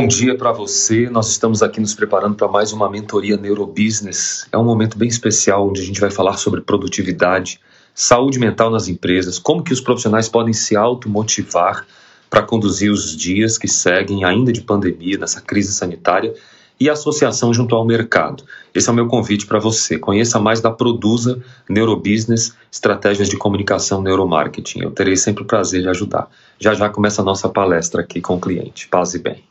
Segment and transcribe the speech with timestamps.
[0.00, 1.10] Bom dia para você.
[1.10, 4.46] Nós estamos aqui nos preparando para mais uma mentoria Neurobusiness.
[4.52, 7.60] É um momento bem especial onde a gente vai falar sobre produtividade,
[7.92, 11.84] saúde mental nas empresas, como que os profissionais podem se automotivar
[12.30, 16.32] para conduzir os dias que seguem ainda de pandemia, nessa crise sanitária
[16.78, 18.44] e associação junto ao mercado.
[18.72, 19.98] Esse é o meu convite para você.
[19.98, 24.78] Conheça mais da Produza Neurobusiness, estratégias de comunicação neuromarketing.
[24.78, 26.30] Eu terei sempre o prazer de ajudar.
[26.60, 28.86] Já já começa a nossa palestra aqui com o cliente.
[28.86, 29.42] Paz e bem.